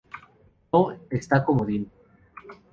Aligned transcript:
No, 0.73 0.81
está 1.19 1.45
comodín. 1.47 1.83